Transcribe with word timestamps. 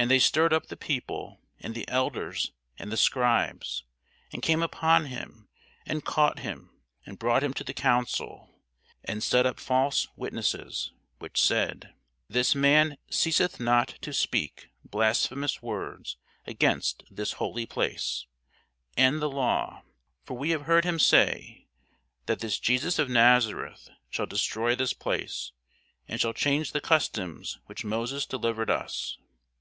And 0.00 0.08
they 0.08 0.20
stirred 0.20 0.52
up 0.52 0.66
the 0.66 0.76
people, 0.76 1.40
and 1.58 1.74
the 1.74 1.84
elders, 1.88 2.52
and 2.78 2.92
the 2.92 2.96
scribes, 2.96 3.82
and 4.32 4.40
came 4.40 4.62
upon 4.62 5.06
him, 5.06 5.48
and 5.84 6.04
caught 6.04 6.38
him, 6.38 6.70
and 7.04 7.18
brought 7.18 7.42
him 7.42 7.52
to 7.54 7.64
the 7.64 7.74
council, 7.74 8.60
and 9.04 9.24
set 9.24 9.44
up 9.44 9.58
false 9.58 10.06
witnesses, 10.14 10.92
which 11.18 11.42
said, 11.42 11.94
This 12.28 12.54
man 12.54 12.96
ceaseth 13.10 13.58
not 13.58 13.98
to 14.02 14.12
speak 14.12 14.68
blasphemous 14.84 15.62
words 15.62 16.16
against 16.46 17.02
this 17.10 17.32
holy 17.32 17.66
place, 17.66 18.24
and 18.96 19.20
the 19.20 19.28
law: 19.28 19.82
for 20.22 20.38
we 20.38 20.50
have 20.50 20.62
heard 20.62 20.84
him 20.84 21.00
say, 21.00 21.66
that 22.26 22.38
this 22.38 22.60
Jesus 22.60 23.00
of 23.00 23.10
Nazareth 23.10 23.90
shall 24.10 24.26
destroy 24.26 24.76
this 24.76 24.92
place, 24.94 25.50
and 26.06 26.20
shall 26.20 26.32
change 26.32 26.70
the 26.70 26.80
customs 26.80 27.58
which 27.66 27.84
Moses 27.84 28.26
delivered 28.26 28.70
us. 28.70 29.18